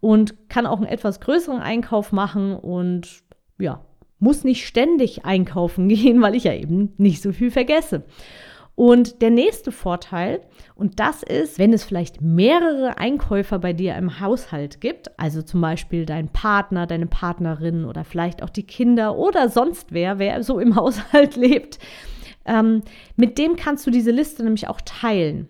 und 0.00 0.50
kann 0.50 0.66
auch 0.66 0.76
einen 0.76 0.86
etwas 0.86 1.20
größeren 1.20 1.60
Einkauf 1.60 2.12
machen 2.12 2.54
und 2.54 3.22
ja, 3.58 3.84
muss 4.18 4.44
nicht 4.44 4.66
ständig 4.66 5.24
einkaufen 5.24 5.88
gehen, 5.88 6.20
weil 6.20 6.34
ich 6.34 6.44
ja 6.44 6.52
eben 6.52 6.92
nicht 6.98 7.22
so 7.22 7.32
viel 7.32 7.50
vergesse. 7.50 8.04
Und 8.76 9.22
der 9.22 9.30
nächste 9.30 9.70
Vorteil, 9.70 10.40
und 10.74 10.98
das 10.98 11.22
ist, 11.22 11.60
wenn 11.60 11.72
es 11.72 11.84
vielleicht 11.84 12.20
mehrere 12.20 12.98
Einkäufer 12.98 13.60
bei 13.60 13.72
dir 13.72 13.94
im 13.94 14.18
Haushalt 14.18 14.80
gibt, 14.80 15.16
also 15.18 15.42
zum 15.42 15.60
Beispiel 15.60 16.06
dein 16.06 16.28
Partner, 16.28 16.86
deine 16.86 17.06
Partnerin 17.06 17.84
oder 17.84 18.04
vielleicht 18.04 18.42
auch 18.42 18.50
die 18.50 18.66
Kinder 18.66 19.16
oder 19.16 19.48
sonst 19.48 19.92
wer, 19.92 20.18
wer 20.18 20.42
so 20.42 20.58
im 20.58 20.74
Haushalt 20.76 21.36
lebt, 21.36 21.78
ähm, 22.46 22.82
mit 23.16 23.38
dem 23.38 23.54
kannst 23.56 23.86
du 23.86 23.90
diese 23.90 24.10
Liste 24.10 24.42
nämlich 24.42 24.68
auch 24.68 24.80
teilen. 24.84 25.48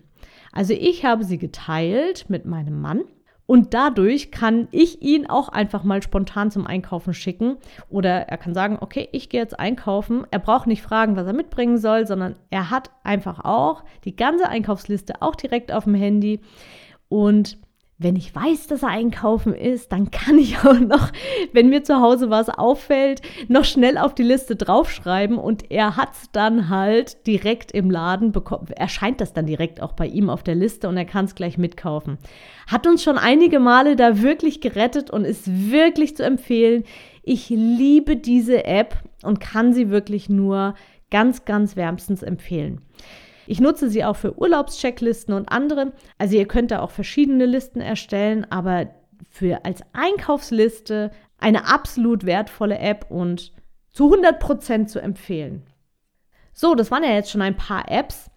Also 0.51 0.73
ich 0.73 1.03
habe 1.03 1.23
sie 1.23 1.39
geteilt 1.39 2.29
mit 2.29 2.45
meinem 2.45 2.79
Mann 2.79 3.01
und 3.47 3.73
dadurch 3.73 4.31
kann 4.31 4.67
ich 4.71 5.01
ihn 5.01 5.27
auch 5.27 5.49
einfach 5.49 5.83
mal 5.83 6.01
spontan 6.01 6.49
zum 6.49 6.65
Einkaufen 6.65 7.13
schicken. 7.13 7.57
Oder 7.89 8.27
er 8.27 8.37
kann 8.37 8.55
sagen, 8.55 8.77
okay, 8.81 9.07
ich 9.11 9.29
gehe 9.29 9.41
jetzt 9.41 9.59
einkaufen. 9.59 10.25
Er 10.31 10.39
braucht 10.39 10.65
nicht 10.67 10.81
fragen, 10.81 11.15
was 11.15 11.27
er 11.27 11.33
mitbringen 11.33 11.77
soll, 11.77 12.07
sondern 12.07 12.35
er 12.49 12.71
hat 12.71 12.89
einfach 13.03 13.45
auch 13.45 13.83
die 14.03 14.15
ganze 14.15 14.49
Einkaufsliste 14.49 15.21
auch 15.21 15.35
direkt 15.35 15.71
auf 15.71 15.83
dem 15.83 15.93
Handy. 15.93 16.41
Und 17.07 17.59
wenn 17.97 18.17
ich 18.17 18.35
weiß, 18.35 18.67
dass 18.67 18.83
er 18.83 18.89
einkaufen 18.89 19.53
ist, 19.53 19.93
dann 19.93 20.11
kann 20.11 20.37
ich 20.37 20.57
auch 20.59 20.79
noch, 20.79 21.11
wenn 21.53 21.69
mir 21.69 21.83
zu 21.83 22.01
Hause 22.01 22.29
was 22.29 22.49
auffällt, 22.49 23.21
noch 23.47 23.63
schnell 23.63 23.97
auf 23.97 24.13
die 24.13 24.23
Liste 24.23 24.57
draufschreiben 24.57 25.37
und 25.37 25.71
er 25.71 25.95
hat 25.95 26.13
es 26.13 26.29
dann 26.33 26.69
halt 26.69 27.25
direkt 27.25 27.71
im 27.71 27.89
Laden 27.89 28.33
bekommen, 28.33 28.67
erscheint 28.75 29.21
das 29.21 29.31
dann 29.31 29.45
direkt 29.45 29.81
auch 29.81 29.93
bei 29.93 30.07
ihm 30.07 30.29
auf 30.29 30.43
der 30.43 30.55
Liste 30.55 30.89
und 30.89 30.97
er 30.97 31.05
kann 31.05 31.25
es 31.25 31.35
gleich 31.35 31.57
mitkaufen. 31.57 32.17
Hat 32.67 32.85
uns 32.85 33.01
schon 33.01 33.17
einige 33.17 33.59
Male 33.59 33.95
da 33.95 34.21
wirklich 34.21 34.59
gerettet 34.59 35.09
und 35.09 35.23
ist 35.23 35.71
wirklich 35.71 36.17
zu 36.17 36.23
empfehlen. 36.23 36.83
Ich 37.23 37.49
liebe 37.49 38.17
diese 38.17 38.65
App 38.65 38.97
und 39.23 39.39
kann 39.39 39.73
sie 39.73 39.89
wirklich 39.89 40.27
nur 40.27 40.75
ganz, 41.11 41.45
ganz 41.45 41.77
wärmstens 41.77 42.23
empfehlen. 42.23 42.81
Ich 43.47 43.59
nutze 43.59 43.89
sie 43.89 44.03
auch 44.03 44.15
für 44.15 44.37
Urlaubschecklisten 44.37 45.33
und 45.33 45.49
andere. 45.49 45.93
Also 46.17 46.35
ihr 46.35 46.47
könnt 46.47 46.71
da 46.71 46.81
auch 46.81 46.91
verschiedene 46.91 47.45
Listen 47.45 47.81
erstellen, 47.81 48.45
aber 48.49 48.87
für 49.29 49.65
als 49.65 49.81
Einkaufsliste 49.93 51.11
eine 51.39 51.67
absolut 51.67 52.25
wertvolle 52.25 52.79
App 52.79 53.07
und 53.09 53.53
zu 53.91 54.13
100% 54.13 54.87
zu 54.87 54.99
empfehlen. 54.99 55.63
So, 56.53 56.75
das 56.75 56.89
waren 56.89 57.03
ja 57.03 57.11
jetzt 57.11 57.31
schon 57.31 57.41
ein 57.41 57.57
paar 57.57 57.91
Apps. 57.91 58.31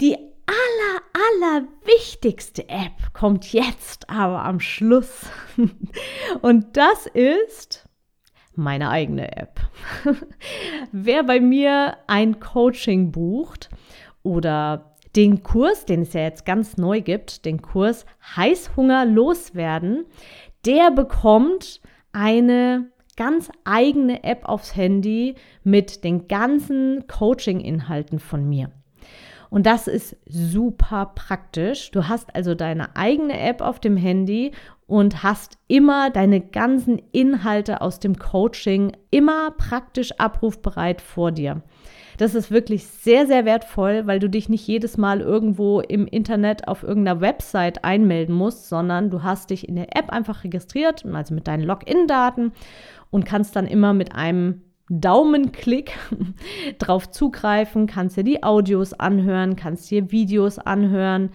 Die 0.00 0.16
aller, 0.46 1.02
aller 1.12 1.68
wichtigste 1.84 2.68
App 2.68 3.12
kommt 3.12 3.52
jetzt 3.52 4.08
aber 4.08 4.42
am 4.44 4.58
Schluss. 4.58 5.26
Und 6.42 6.76
das 6.76 7.06
ist 7.06 7.88
meine 8.54 8.90
eigene 8.90 9.36
App. 9.36 9.60
Wer 10.92 11.22
bei 11.24 11.40
mir 11.40 11.96
ein 12.06 12.40
Coaching 12.40 13.12
bucht 13.12 13.70
oder 14.22 14.96
den 15.16 15.42
Kurs, 15.42 15.84
den 15.84 16.02
es 16.02 16.12
ja 16.12 16.22
jetzt 16.22 16.44
ganz 16.44 16.76
neu 16.76 17.00
gibt, 17.00 17.44
den 17.44 17.60
Kurs 17.60 18.06
Heißhunger 18.36 19.04
loswerden, 19.04 20.06
der 20.64 20.90
bekommt 20.90 21.80
eine 22.12 22.86
ganz 23.16 23.50
eigene 23.64 24.24
App 24.24 24.48
aufs 24.48 24.74
Handy 24.74 25.34
mit 25.64 26.02
den 26.04 26.28
ganzen 26.28 27.06
Coaching-Inhalten 27.08 28.18
von 28.18 28.48
mir. 28.48 28.70
Und 29.50 29.66
das 29.66 29.86
ist 29.86 30.16
super 30.26 31.12
praktisch. 31.14 31.90
Du 31.90 32.08
hast 32.08 32.34
also 32.34 32.54
deine 32.54 32.96
eigene 32.96 33.38
App 33.38 33.60
auf 33.60 33.80
dem 33.80 33.98
Handy 33.98 34.52
und 34.86 35.22
hast 35.22 35.58
immer 35.68 36.08
deine 36.08 36.40
ganzen 36.40 36.98
Inhalte 37.12 37.82
aus 37.82 38.00
dem 38.00 38.16
Coaching 38.18 38.92
immer 39.10 39.50
praktisch 39.50 40.12
abrufbereit 40.12 41.02
vor 41.02 41.32
dir. 41.32 41.62
Das 42.18 42.34
ist 42.34 42.50
wirklich 42.50 42.86
sehr, 42.86 43.26
sehr 43.26 43.44
wertvoll, 43.44 44.06
weil 44.06 44.18
du 44.18 44.28
dich 44.28 44.48
nicht 44.48 44.66
jedes 44.66 44.96
Mal 44.96 45.20
irgendwo 45.20 45.80
im 45.80 46.06
Internet 46.06 46.68
auf 46.68 46.82
irgendeiner 46.82 47.20
Website 47.20 47.84
einmelden 47.84 48.34
musst, 48.34 48.68
sondern 48.68 49.10
du 49.10 49.22
hast 49.22 49.50
dich 49.50 49.68
in 49.68 49.76
der 49.76 49.96
App 49.96 50.10
einfach 50.10 50.44
registriert, 50.44 51.04
also 51.06 51.34
mit 51.34 51.48
deinen 51.48 51.64
Login-Daten 51.64 52.52
und 53.10 53.24
kannst 53.24 53.56
dann 53.56 53.66
immer 53.66 53.94
mit 53.94 54.14
einem 54.14 54.62
Daumenklick 54.88 55.92
drauf 56.78 57.10
zugreifen, 57.10 57.86
kannst 57.86 58.16
dir 58.16 58.24
die 58.24 58.42
Audios 58.42 58.92
anhören, 58.92 59.56
kannst 59.56 59.90
dir 59.90 60.10
Videos 60.12 60.58
anhören, 60.58 61.30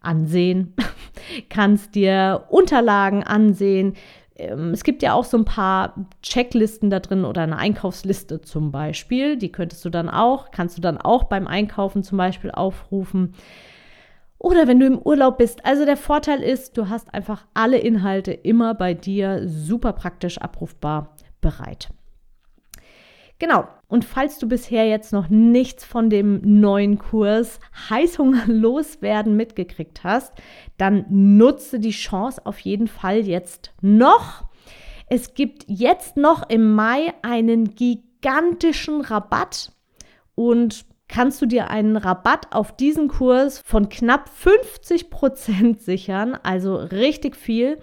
ansehen, 0.00 0.74
kannst 1.48 1.94
dir 1.94 2.46
Unterlagen 2.48 3.22
ansehen. 3.22 3.94
Ähm, 4.36 4.70
es 4.70 4.84
gibt 4.84 5.02
ja 5.02 5.14
auch 5.14 5.24
so 5.24 5.36
ein 5.36 5.44
paar 5.44 5.94
Checklisten 6.22 6.90
da 6.90 7.00
drin 7.00 7.24
oder 7.24 7.42
eine 7.42 7.56
Einkaufsliste 7.56 8.40
zum 8.40 8.70
Beispiel. 8.70 9.36
Die 9.36 9.52
könntest 9.52 9.84
du 9.84 9.90
dann 9.90 10.08
auch, 10.08 10.50
kannst 10.50 10.76
du 10.76 10.82
dann 10.82 10.98
auch 10.98 11.24
beim 11.24 11.46
Einkaufen 11.46 12.02
zum 12.02 12.18
Beispiel 12.18 12.50
aufrufen. 12.50 13.34
Oder 14.38 14.68
wenn 14.68 14.78
du 14.78 14.86
im 14.86 14.98
Urlaub 14.98 15.38
bist. 15.38 15.64
Also 15.64 15.84
der 15.84 15.96
Vorteil 15.96 16.42
ist, 16.42 16.76
du 16.76 16.88
hast 16.88 17.12
einfach 17.14 17.46
alle 17.54 17.78
Inhalte 17.78 18.32
immer 18.32 18.74
bei 18.74 18.94
dir 18.94 19.48
super 19.48 19.92
praktisch 19.92 20.38
abrufbar 20.38 21.16
bereit. 21.40 21.88
Genau. 23.38 23.68
Und 23.88 24.04
falls 24.04 24.38
du 24.38 24.48
bisher 24.48 24.88
jetzt 24.88 25.12
noch 25.12 25.28
nichts 25.28 25.84
von 25.84 26.08
dem 26.10 26.40
neuen 26.42 26.98
Kurs 26.98 27.60
Heißhunger 27.90 28.46
loswerden 28.46 29.36
mitgekriegt 29.36 30.04
hast, 30.04 30.32
dann 30.78 31.04
nutze 31.08 31.78
die 31.78 31.90
Chance 31.90 32.40
auf 32.44 32.58
jeden 32.60 32.88
Fall 32.88 33.20
jetzt 33.26 33.72
noch. 33.82 34.44
Es 35.08 35.34
gibt 35.34 35.64
jetzt 35.68 36.16
noch 36.16 36.48
im 36.48 36.74
Mai 36.74 37.12
einen 37.22 37.74
gigantischen 37.74 39.02
Rabatt 39.02 39.70
und 40.34 40.84
kannst 41.08 41.40
du 41.40 41.46
dir 41.46 41.70
einen 41.70 41.96
Rabatt 41.96 42.52
auf 42.52 42.74
diesen 42.74 43.08
Kurs 43.08 43.60
von 43.60 43.88
knapp 43.88 44.28
50 44.28 45.10
Prozent 45.10 45.80
sichern, 45.80 46.36
also 46.42 46.76
richtig 46.76 47.36
viel. 47.36 47.78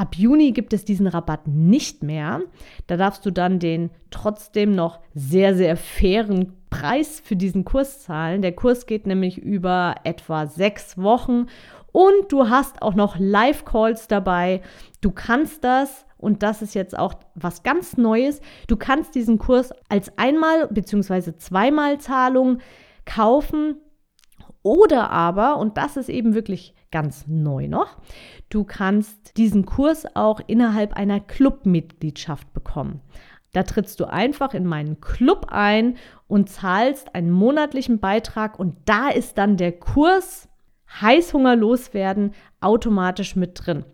Ab 0.00 0.14
Juni 0.16 0.52
gibt 0.52 0.72
es 0.72 0.86
diesen 0.86 1.06
Rabatt 1.06 1.46
nicht 1.46 2.02
mehr. 2.02 2.40
Da 2.86 2.96
darfst 2.96 3.26
du 3.26 3.30
dann 3.30 3.58
den 3.58 3.90
trotzdem 4.10 4.74
noch 4.74 4.98
sehr, 5.12 5.54
sehr 5.54 5.76
fairen 5.76 6.54
Preis 6.70 7.20
für 7.22 7.36
diesen 7.36 7.66
Kurs 7.66 8.00
zahlen. 8.00 8.40
Der 8.40 8.52
Kurs 8.52 8.86
geht 8.86 9.06
nämlich 9.06 9.36
über 9.36 9.96
etwa 10.04 10.46
sechs 10.46 10.96
Wochen 10.96 11.48
und 11.92 12.32
du 12.32 12.48
hast 12.48 12.80
auch 12.80 12.94
noch 12.94 13.18
Live-Calls 13.18 14.08
dabei. 14.08 14.62
Du 15.02 15.10
kannst 15.10 15.64
das, 15.64 16.06
und 16.16 16.42
das 16.42 16.62
ist 16.62 16.74
jetzt 16.74 16.98
auch 16.98 17.12
was 17.34 17.62
ganz 17.62 17.98
Neues, 17.98 18.40
du 18.68 18.76
kannst 18.76 19.14
diesen 19.14 19.36
Kurs 19.36 19.70
als 19.90 20.16
einmal 20.16 20.66
bzw. 20.68 21.36
zweimal 21.36 21.98
Zahlung 21.98 22.60
kaufen 23.04 23.76
oder 24.62 25.10
aber, 25.10 25.56
und 25.56 25.76
das 25.76 25.96
ist 25.96 26.08
eben 26.08 26.34
wirklich 26.34 26.74
ganz 26.90 27.26
neu 27.26 27.68
noch, 27.68 27.96
du 28.48 28.64
kannst 28.64 29.36
diesen 29.36 29.64
Kurs 29.64 30.04
auch 30.14 30.40
innerhalb 30.46 30.94
einer 30.94 31.20
Clubmitgliedschaft 31.20 32.52
bekommen. 32.52 33.00
Da 33.52 33.64
trittst 33.64 33.98
du 33.98 34.04
einfach 34.04 34.54
in 34.54 34.64
meinen 34.64 35.00
Club 35.00 35.46
ein 35.50 35.96
und 36.28 36.48
zahlst 36.48 37.14
einen 37.14 37.30
monatlichen 37.30 37.98
Beitrag 37.98 38.58
und 38.58 38.76
da 38.84 39.08
ist 39.08 39.38
dann 39.38 39.56
der 39.56 39.72
Kurs 39.72 40.48
Heißhunger 41.00 41.56
loswerden 41.56 42.34
automatisch 42.60 43.36
mit 43.36 43.66
drin. 43.66 43.84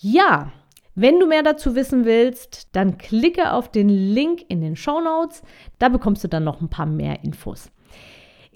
Ja, 0.00 0.52
wenn 0.94 1.20
du 1.20 1.26
mehr 1.26 1.42
dazu 1.42 1.74
wissen 1.74 2.04
willst, 2.04 2.74
dann 2.74 2.98
klicke 2.98 3.52
auf 3.52 3.70
den 3.70 3.88
Link 3.88 4.44
in 4.48 4.60
den 4.60 4.74
Show 4.74 5.00
Notes. 5.00 5.42
Da 5.78 5.88
bekommst 5.88 6.24
du 6.24 6.28
dann 6.28 6.44
noch 6.44 6.60
ein 6.60 6.70
paar 6.70 6.86
mehr 6.86 7.22
Infos. 7.22 7.70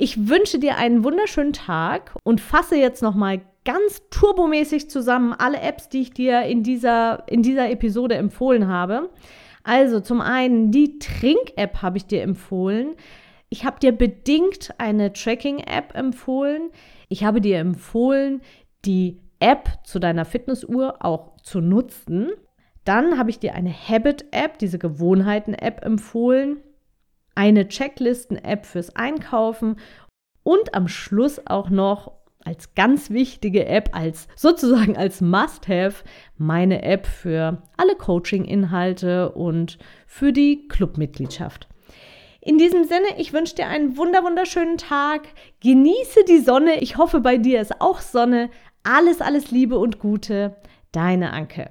Ich 0.05 0.29
wünsche 0.29 0.59
dir 0.59 0.79
einen 0.79 1.05
wunderschönen 1.05 1.53
Tag 1.53 2.17
und 2.25 2.41
fasse 2.41 2.75
jetzt 2.75 3.05
noch 3.05 3.15
mal 3.15 3.41
ganz 3.65 4.03
turbomäßig 4.11 4.91
zusammen 4.91 5.33
alle 5.33 5.61
Apps, 5.61 5.91
die 5.91 6.01
ich 6.01 6.12
dir 6.12 6.43
in 6.43 6.65
dieser, 6.65 7.23
in 7.29 7.43
dieser 7.43 7.71
Episode 7.71 8.17
empfohlen 8.17 8.67
habe. 8.67 9.11
Also 9.62 10.01
zum 10.01 10.21
einen 10.21 10.73
die 10.73 10.99
Trink-App 10.99 11.83
habe 11.83 11.99
ich 11.99 12.07
dir 12.07 12.23
empfohlen. 12.23 12.97
Ich 13.49 13.65
habe 13.65 13.79
dir 13.79 13.93
bedingt 13.93 14.75
eine 14.79 15.12
Tracking-App 15.12 15.95
empfohlen. 15.95 16.71
Ich 17.09 17.23
habe 17.23 17.41
dir 17.41 17.61
empfohlen, 17.61 18.43
die 18.85 19.21
App 19.38 19.69
zu 19.85 20.01
deiner 20.01 20.25
Fitnessuhr 20.25 20.97
auch 20.99 21.37
zu 21.45 21.61
nutzen. 21.61 22.33
Dann 22.85 23.19
habe 23.19 23.31
ich 23.31 23.38
dir 23.38 23.55
eine 23.55 23.73
Habit-App, 23.73 24.59
diese 24.59 24.81
Gewohnheiten-App 24.81 25.85
empfohlen 25.85 26.57
eine 27.35 27.68
Checklisten-App 27.68 28.66
fürs 28.66 28.95
Einkaufen 28.97 29.77
und 30.42 30.75
am 30.75 30.88
Schluss 30.88 31.40
auch 31.47 31.71
noch 31.71 32.12
als 32.45 32.75
ganz 32.75 33.11
wichtige 33.11 33.66
App, 33.66 33.90
als 33.92 34.29
sozusagen 34.37 34.97
als 34.97 35.21
Must-Have, 35.21 36.05
meine 36.37 36.83
App 36.83 37.07
für 37.07 37.62
alle 37.77 37.95
Coaching-Inhalte 37.95 39.33
und 39.33 39.79
für 40.07 40.33
die 40.33 40.66
Clubmitgliedschaft. 40.68 41.68
In 42.40 42.59
diesem 42.59 42.85
Sinne, 42.85 43.07
ich 43.18 43.33
wünsche 43.33 43.55
dir 43.55 43.68
einen 43.68 43.97
wunder 43.97 44.25
wunderschönen 44.25 44.77
Tag. 44.77 45.29
Genieße 45.61 46.25
die 46.27 46.40
Sonne. 46.40 46.81
Ich 46.81 46.97
hoffe, 46.97 47.21
bei 47.21 47.37
dir 47.38 47.61
ist 47.61 47.81
auch 47.81 48.01
Sonne. 48.01 48.51
Alles, 48.83 49.21
alles 49.21 49.53
Liebe 49.53 49.79
und 49.79 50.01
Gute. 50.01 50.57
Deine 50.90 51.33
Anke. 51.33 51.71